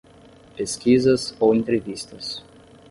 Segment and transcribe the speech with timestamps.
[0.55, 2.43] Pesquisas ou entrevistas.